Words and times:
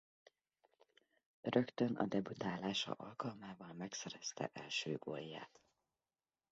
Rögtön 1.41 1.95
a 1.95 2.05
debütálása 2.05 2.91
alkalmával 2.91 3.73
megszerezte 3.73 4.49
első 4.53 4.97
gólját. 4.97 5.61